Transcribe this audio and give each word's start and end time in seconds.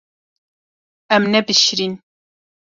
Em 1.15 1.23
nebişirîn. 1.31 1.93